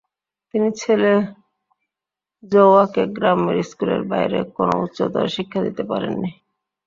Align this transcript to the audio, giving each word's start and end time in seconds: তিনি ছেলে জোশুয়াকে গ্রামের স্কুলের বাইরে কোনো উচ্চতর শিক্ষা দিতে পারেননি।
তিনি 0.53 0.69
ছেলে 0.81 1.11
জোশুয়াকে 2.43 3.03
গ্রামের 3.15 3.57
স্কুলের 3.69 4.01
বাইরে 4.11 4.39
কোনো 4.57 4.73
উচ্চতর 4.83 5.25
শিক্ষা 5.35 5.59
দিতে 5.67 5.83
পারেননি। 5.89 6.29